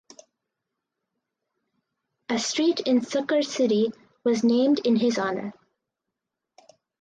[2.29, 3.91] A street in Sukkur city
[4.23, 5.53] was named in his honor.